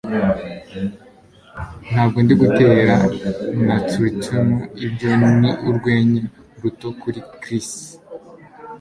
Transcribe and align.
Ntabwo 1.91 2.17
ndimo 2.23 2.39
gutera 2.43 2.95
nasturtium- 3.65 4.47
ibyo 4.85 5.09
ni 5.39 5.49
urwenya 5.69 6.23
ruto- 6.61 6.89
kuri 7.01 7.19
Chris. 7.41 7.69